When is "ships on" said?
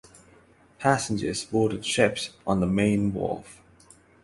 1.85-2.59